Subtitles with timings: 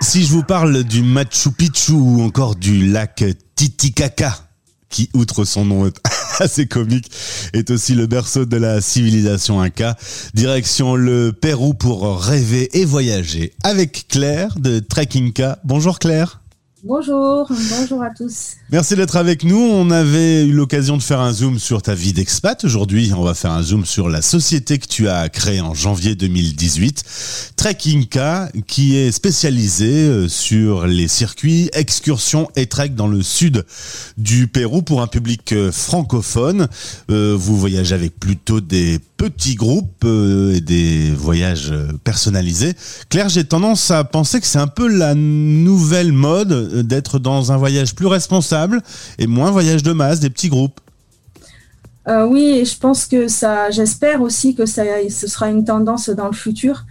[0.00, 4.36] Si je vous parle du Machu Picchu ou encore du lac Titicaca,
[4.90, 5.90] qui, outre son nom
[6.38, 7.10] assez comique,
[7.54, 9.96] est aussi le berceau de la civilisation inca.
[10.34, 15.58] Direction le Pérou pour rêver et voyager avec Claire de Trekkinka.
[15.64, 16.40] Bonjour Claire.
[16.84, 18.56] Bonjour, bonjour à tous.
[18.70, 19.56] Merci d'être avec nous.
[19.58, 22.62] On avait eu l'occasion de faire un zoom sur ta vie d'expat.
[22.64, 26.14] Aujourd'hui, on va faire un zoom sur la société que tu as créée en janvier
[26.16, 33.64] 2018, Trekkinka, qui est spécialisée euh, sur les circuits, excursions et trek dans le sud
[34.18, 36.68] du Pérou pour un public euh, francophone.
[37.10, 41.72] Euh, vous voyagez avec plutôt des petits groupes et des voyages
[42.04, 42.74] personnalisés.
[43.08, 47.56] Claire, j'ai tendance à penser que c'est un peu la nouvelle mode d'être dans un
[47.56, 48.82] voyage plus responsable
[49.18, 50.80] et moins voyage de masse, des petits groupes.
[52.08, 56.26] Euh, oui, je pense que ça, j'espère aussi que ça, ce sera une tendance dans
[56.26, 56.84] le futur.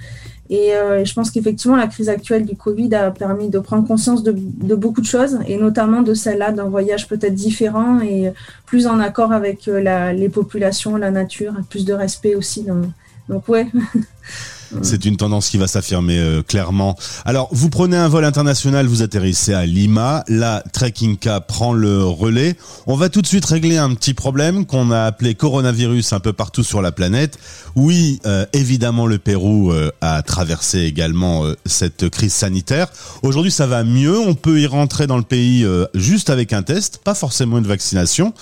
[0.50, 4.22] Et euh, je pense qu'effectivement, la crise actuelle du Covid a permis de prendre conscience
[4.22, 4.32] de,
[4.76, 8.32] beaucoup de choses, et notamment de celle-là, d'un voyage peut-être différent et
[8.66, 12.64] plus en accord avec euh, les populations, la nature, plus de respect aussi.
[12.64, 12.86] Donc,
[13.28, 13.68] donc ouais.
[14.82, 16.98] C'est une tendance qui va s'affirmer euh, clairement.
[17.26, 20.24] Alors, vous prenez un vol international, vous atterrissez à Lima.
[20.28, 22.56] Là, Trekkinka prend le relais.
[22.88, 26.34] On va tout de suite régler un petit problème qu'on a appelé coronavirus un peu
[26.34, 27.38] partout sur la planète.
[27.76, 32.88] Oui, euh, évidemment, le Pérou euh, a traversé également cette crise sanitaire.
[33.24, 34.20] Aujourd'hui, ça va mieux.
[34.20, 38.34] On peut y rentrer dans le pays juste avec un test, pas forcément une vaccination.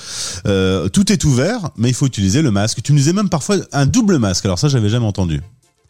[0.44, 2.82] tout est ouvert, mais il faut utiliser le masque.
[2.84, 4.46] Tu me disais même parfois un double masque.
[4.46, 5.42] Alors ça, j'avais jamais entendu.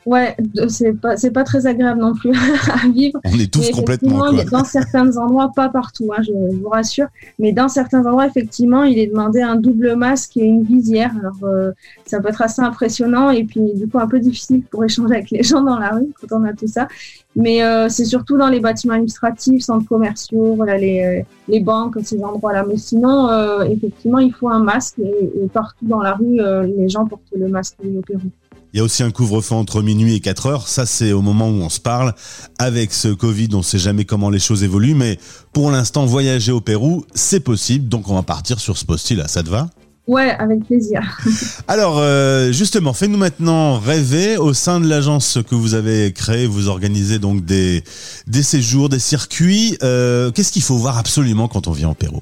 [0.05, 0.35] Ouais,
[0.67, 2.31] c'est pas c'est pas très agréable non plus
[2.71, 3.19] à vivre.
[3.23, 4.43] On est tous complètement quoi.
[4.45, 7.07] Dans certains endroits, pas partout, hein, je, vous rassure,
[7.39, 11.11] mais dans certains endroits, effectivement, il est demandé un double masque et une visière.
[11.19, 11.71] Alors euh,
[12.05, 15.31] ça peut être assez impressionnant et puis du coup un peu difficile pour échanger avec
[15.31, 16.87] les gens dans la rue quand on a tout ça.
[17.35, 21.97] Mais euh, c'est surtout dans les bâtiments administratifs, centres commerciaux, voilà, les, euh, les banques,
[22.03, 22.65] ces endroits-là.
[22.67, 23.29] Mais sinon,
[23.63, 26.39] effectivement, il faut un masque et, partout dans la rue,
[26.77, 28.29] les gens portent le masque au Pérou.
[28.73, 30.67] Il y a aussi un couvre-feu entre minuit et 4 heures.
[30.67, 32.15] Ça, c'est au moment où on se parle.
[32.57, 34.95] Avec ce Covid, on ne sait jamais comment les choses évoluent.
[34.95, 35.19] Mais
[35.53, 37.87] pour l'instant, voyager au Pérou, c'est possible.
[37.87, 39.27] Donc, on va partir sur ce post-là.
[39.27, 39.69] Ça te va?
[40.07, 41.01] Ouais, avec plaisir.
[41.67, 44.37] Alors, euh, justement, fais-nous maintenant rêver.
[44.37, 47.83] Au sein de l'agence que vous avez créée, vous organisez donc des,
[48.25, 49.77] des séjours, des circuits.
[49.83, 52.21] Euh, qu'est-ce qu'il faut voir absolument quand on vient au Pérou?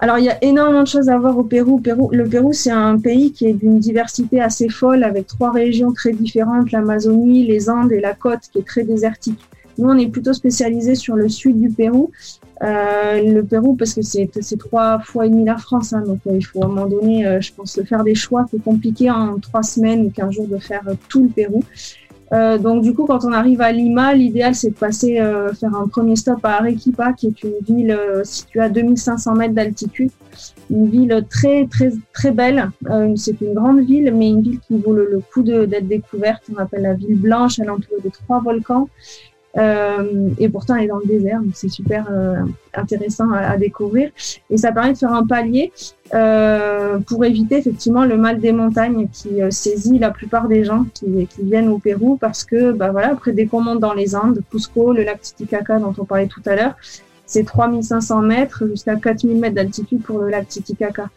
[0.00, 1.80] Alors, il y a énormément de choses à voir au Pérou.
[2.12, 6.12] Le Pérou, c'est un pays qui est d'une diversité assez folle, avec trois régions très
[6.12, 9.40] différentes, l'Amazonie, les Andes et la côte, qui est très désertique.
[9.76, 12.10] Nous, on est plutôt spécialisé sur le sud du Pérou.
[12.62, 14.28] Euh, le Pérou, parce que c'est
[14.58, 17.26] trois fois et demi la France, hein, donc euh, il faut à un moment donné,
[17.26, 18.46] euh, je pense, faire des choix.
[18.50, 21.62] C'est compliqué en trois semaines ou quinze jours de faire tout le Pérou.
[22.32, 25.74] Euh, donc du coup, quand on arrive à Lima, l'idéal c'est de passer euh, faire
[25.74, 30.10] un premier stop à Arequipa, qui est une ville euh, située à 2500 mètres d'altitude,
[30.70, 32.70] une ville très très très belle.
[33.16, 36.42] C'est une grande ville, mais une ville qui vaut le, le coup d'être découverte.
[36.54, 37.58] On appelle la ville blanche.
[37.58, 38.88] Elle est entourée de trois volcans.
[39.56, 42.36] Euh, et pourtant, elle est dans le désert, donc c'est super euh,
[42.74, 44.10] intéressant à, découvrir.
[44.50, 45.72] Et ça permet de faire un palier
[46.14, 51.26] euh, pour éviter effectivement le mal des montagnes qui saisit la plupart des gens qui,
[51.26, 54.40] qui, viennent au Pérou parce que, bah voilà, après dès qu'on monte dans les Andes,
[54.50, 56.74] Cusco, le lac Titicaca dont on parlait tout à l'heure,
[57.26, 61.08] c'est 3500 mètres jusqu'à 4000 mètres d'altitude pour le lac Titicaca.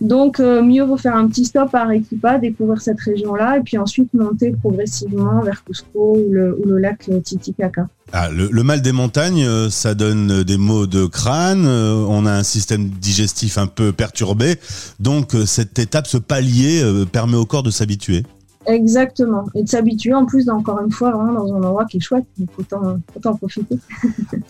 [0.00, 3.78] Donc, euh, mieux vaut faire un petit stop à Arequipa, découvrir cette région-là, et puis
[3.78, 7.88] ensuite monter progressivement vers Cusco ou le, lac Titicaca.
[8.12, 12.32] Ah, le, mal des montagnes, euh, ça donne des maux de crâne, euh, on a
[12.32, 14.56] un système digestif un peu perturbé,
[15.00, 18.22] donc cette étape, ce palier, permet au corps de s'habituer.
[18.66, 22.00] Exactement, et de s'habituer en plus, encore une fois, vraiment dans un endroit qui est
[22.00, 23.78] chouette, donc autant, autant en profiter.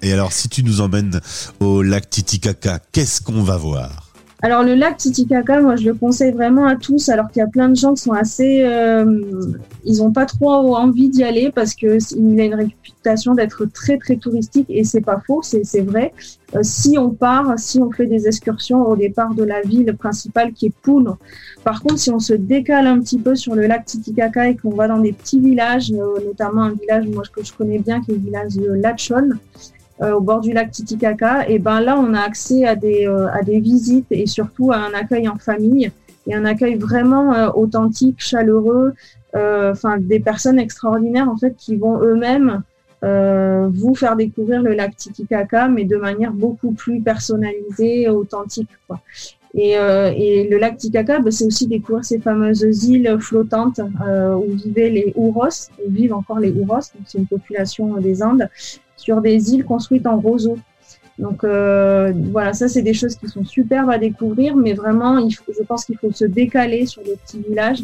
[0.03, 1.21] et alors, si tu nous emmènes
[1.61, 4.06] au lac Titicaca, qu'est-ce qu'on va voir?
[4.47, 7.49] Alors le lac Titicaca, moi je le conseille vraiment à tous, alors qu'il y a
[7.49, 9.21] plein de gens qui sont assez, euh,
[9.85, 13.99] ils ont pas trop envie d'y aller parce que il a une réputation d'être très
[13.99, 16.13] très touristique et c'est pas faux, c'est vrai.
[16.55, 20.53] Euh, si on part, si on fait des excursions au départ de la ville principale
[20.53, 21.11] qui est Poul,
[21.65, 24.77] par contre si on se décale un petit peu sur le lac Titicaca et qu'on
[24.77, 28.15] va dans des petits villages, euh, notamment un village que je connais bien qui est
[28.15, 32.21] le village de Lachol, euh, au bord du lac Titicaca, et ben là on a
[32.21, 35.91] accès à des euh, à des visites et surtout à un accueil en famille
[36.27, 38.95] et un accueil vraiment euh, authentique, chaleureux,
[39.35, 42.63] enfin des personnes extraordinaires en fait qui vont eux-mêmes
[43.03, 48.71] vous faire découvrir le lac Titicaca, mais de manière beaucoup plus personnalisée, authentique.
[48.89, 48.99] Quoi.
[49.57, 54.35] Et, euh, et le lac Titicaca, bah, c'est aussi découvrir ces fameuses îles flottantes euh,
[54.35, 58.49] où vivaient les Ouros, où vivent encore les Ouros, donc c'est une population des Andes,
[58.97, 60.59] sur des îles construites en roseaux.
[61.19, 65.63] Donc euh, voilà, ça c'est des choses qui sont superbes à découvrir, mais vraiment, je
[65.67, 67.83] pense qu'il faut se décaler sur les petits villages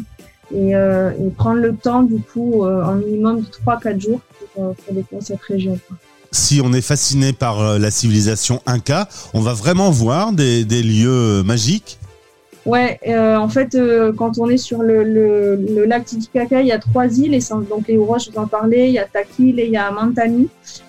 [0.53, 4.21] et, euh, et prendre le temps du coup euh, en minimum de 3-4 jours
[4.53, 5.79] pour, euh, pour découvrir cette région.
[6.31, 10.83] Si on est fasciné par euh, la civilisation Inca, on va vraiment voir des, des
[10.83, 11.99] lieux magiques
[12.65, 16.67] Ouais, euh, en fait, euh, quand on est sur le, le, le, lac Titicaca, il
[16.67, 17.39] y a trois îles, et
[17.69, 19.87] donc les Ouroches, je vous en parlais, il y a Taquil et il y a
[19.87, 20.47] Amantani.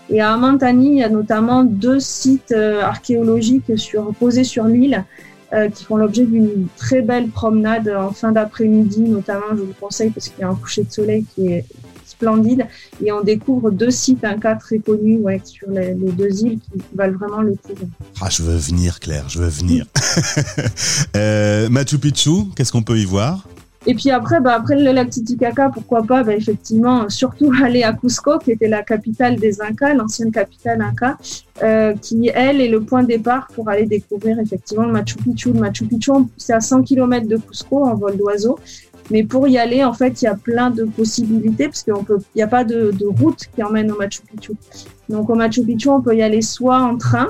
[0.09, 5.05] Et à Amantani, il y a notamment deux sites euh, archéologiques sur, posés sur l'île
[5.53, 10.11] euh, qui font l'objet d'une très belle promenade en fin d'après-midi, notamment, je vous conseille,
[10.11, 11.65] parce qu'il y a un coucher de soleil qui est
[12.07, 12.67] splendide.
[13.05, 16.61] Et on découvre deux sites un cas très connus ouais, sur les, les, deux îles
[16.61, 17.75] qui valent vraiment le coup.
[18.21, 19.87] Ah, je veux venir, Claire, je veux venir.
[21.17, 23.47] euh, Machu Picchu, qu'est-ce qu'on peut y voir?
[23.87, 27.93] Et puis après, bah, après le lac Titicaca, pourquoi pas, bah, effectivement, surtout aller à
[27.93, 31.19] Cusco, qui était la capitale des Incas, l'ancienne capitale Inca,
[31.63, 35.53] euh, qui, elle, est le point de départ pour aller découvrir effectivement le Machu Picchu.
[35.53, 38.59] Le Machu Picchu, c'est à 100 km de Cusco en vol d'oiseau.
[39.11, 41.85] Mais pour y aller, en fait, il y a plein de possibilités parce
[42.35, 44.53] n'y a pas de, de, route qui emmène au Machu Picchu.
[45.11, 47.29] Donc au Machu Picchu, on peut y aller soit en train,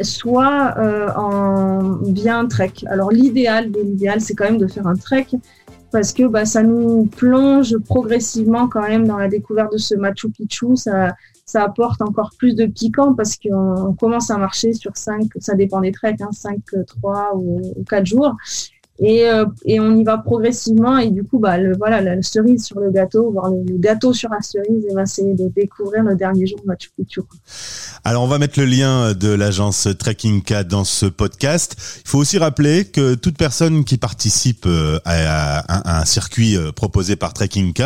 [0.00, 2.72] soit euh, en trek.
[2.86, 5.26] Alors l'idéal de l'idéal, c'est quand même de faire un trek
[5.92, 10.30] parce que bah, ça nous plonge progressivement quand même dans la découverte de ce Machu
[10.30, 10.76] Picchu.
[10.76, 11.14] Ça,
[11.46, 15.80] ça apporte encore plus de piquant parce qu'on commence à marcher sur 5, ça dépend
[15.80, 18.36] des treks, hein, 5, 3 ou, ou 4 jours.
[18.98, 22.64] Et, euh, et, on y va progressivement et du coup bah le voilà la cerise
[22.64, 26.16] sur le gâteau voire le, gâteau sur la cerise et ben c'est de découvrir le
[26.16, 27.20] dernier jour de Machu Picchu.
[28.04, 31.76] Alors on va mettre le lien de l'agence Trekking K dans ce podcast.
[32.06, 37.16] Il faut aussi rappeler que toute personne qui participe euh, à un circuit euh, proposé
[37.16, 37.82] par Trekking K,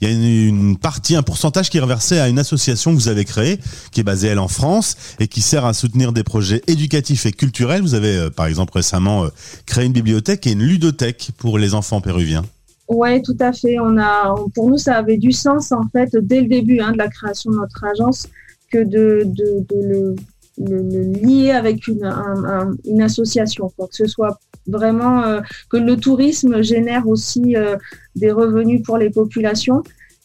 [0.00, 2.96] il y a une, une, partie un pourcentage qui est reversé à une association que
[2.96, 3.58] vous avez créée
[3.90, 7.32] qui est basée elle en France et qui sert à soutenir des projets éducatifs et
[7.32, 7.82] culturels.
[7.82, 9.26] Vous avez par exemple récemment
[9.66, 12.44] créé une bibliothèque et une ludothèque pour les enfants péruviens.
[12.88, 13.78] Oui, tout à fait.
[13.78, 16.98] On a, pour nous, ça avait du sens en fait dès le début hein, de
[16.98, 18.28] la création de notre agence
[18.70, 19.26] que de,
[19.70, 20.14] le,
[20.58, 23.88] lier avec une, un, un, une association, quoi.
[23.88, 25.40] que ce soit vraiment euh,
[25.70, 27.76] que le tourisme génère aussi euh,
[28.16, 29.82] des revenus pour les populations.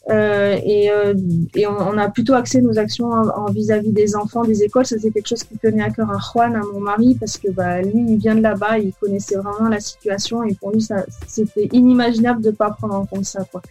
[0.09, 1.13] Euh, et, euh,
[1.67, 4.85] on, a plutôt axé nos actions en vis-à-vis -vis des enfants des écoles.
[4.85, 7.49] Ça, c'est quelque chose qui tenait à cœur à Juan, à mon mari, parce que
[7.51, 10.85] bah, lui, il vient de là-bas, il connaissait vraiment la situation, et pour lui,
[11.27, 13.43] c'était inimaginable de pas prendre en compte ça.
[13.51, 13.61] Quoi.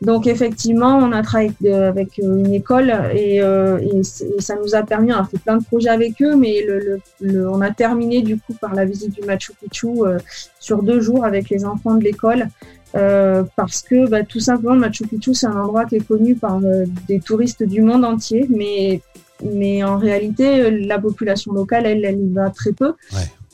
[0.00, 4.82] Donc effectivement, on a travaillé avec euh, une école et, euh, et, ça nous a
[4.82, 7.70] permis, on a fait plein de projets avec eux, mais le, le, le, on a
[7.70, 10.18] terminé du coup par la visite du Machu Picchu euh,
[10.58, 12.48] sur deux jours avec les enfants de l'école.
[12.96, 16.56] Euh, parce que bah, tout simplement Machu Picchu c'est un endroit qui est connu par
[16.56, 19.00] euh, des touristes du monde entier, mais
[19.44, 22.94] mais en réalité la population locale elle elle y va très peu.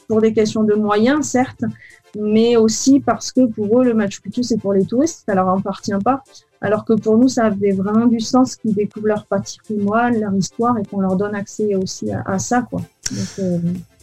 [0.09, 1.65] Pour des questions de moyens certes,
[2.19, 5.49] mais aussi parce que pour eux le Machu Picchu c'est pour les touristes, ça leur
[5.49, 6.23] appartient pas,
[6.61, 10.79] alors que pour nous ça avait vraiment du sens qu'ils découvrent leur patrimoine, leur histoire
[10.79, 12.83] et qu'on leur donne accès aussi à, ça quoi.
[13.39, 13.59] Euh,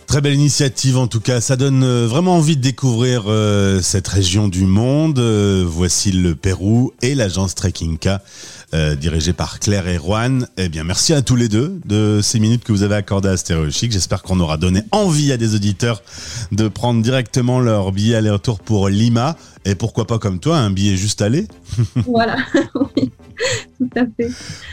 [0.06, 4.08] Très belle initiative en tout cas, ça donne euh, vraiment envie de découvrir euh, cette
[4.08, 5.20] région du monde.
[5.66, 8.20] Voici le Pérou et l'agence Trekking K
[8.74, 10.48] euh, dirigée par Claire et Juan.
[10.58, 13.38] Eh bien merci à tous les deux de ces minutes que vous avez accordées à
[13.38, 13.92] Stéréo Chic.
[13.92, 16.01] J'espère qu'on aura donné envie à des auditeurs
[16.51, 20.98] de prendre directement leur billet aller-retour pour Lima et pourquoi pas comme toi un billet
[20.98, 21.48] juste aller.
[22.08, 22.38] Voilà,
[22.98, 23.12] oui,
[23.77, 24.30] tout à fait.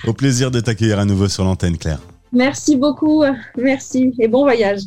[0.07, 2.01] Au plaisir de t'accueillir à nouveau sur l'antenne Claire.
[2.33, 3.25] Merci beaucoup,
[3.57, 4.81] merci et bon voyage.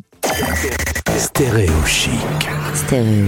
[1.18, 2.12] Stéréo chic.
[2.74, 3.28] Stéréo.